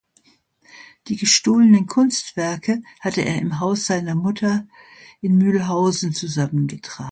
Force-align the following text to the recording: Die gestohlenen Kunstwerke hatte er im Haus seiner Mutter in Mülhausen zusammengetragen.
Die 1.07 1.15
gestohlenen 1.15 1.85
Kunstwerke 1.85 2.81
hatte 3.01 3.21
er 3.23 3.39
im 3.39 3.59
Haus 3.59 3.85
seiner 3.85 4.15
Mutter 4.15 4.67
in 5.21 5.37
Mülhausen 5.37 6.11
zusammengetragen. 6.11 7.09